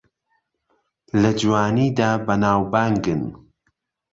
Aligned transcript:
لە 1.21 1.31
جوانیدا 1.39 2.09
بەناوبانگن 2.25 3.23